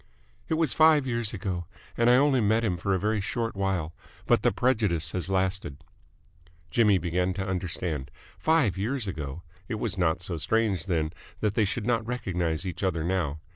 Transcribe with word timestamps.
"It 0.49 0.55
was 0.55 0.73
five 0.73 1.05
years 1.05 1.31
ago, 1.31 1.67
and 1.95 2.09
I 2.09 2.15
only 2.15 2.41
met 2.41 2.63
him 2.63 2.75
for 2.75 2.95
a 2.95 2.99
very 2.99 3.21
short 3.21 3.55
while, 3.55 3.93
but 4.25 4.41
the 4.41 4.51
prejudice 4.51 5.11
has 5.11 5.29
lasted." 5.29 5.77
Jimmy 6.71 6.97
began 6.97 7.35
to 7.35 7.45
understand. 7.47 8.09
Five 8.39 8.79
years 8.79 9.07
ago! 9.07 9.43
It 9.67 9.75
was 9.75 9.99
not 9.99 10.23
so 10.23 10.37
strange, 10.37 10.87
then, 10.87 11.13
that 11.41 11.53
they 11.53 11.65
should 11.65 11.85
not 11.85 12.03
recognise 12.03 12.65
each 12.65 12.81
other 12.81 13.03
now. 13.03 13.41